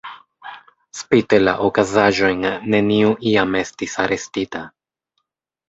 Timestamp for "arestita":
4.07-4.67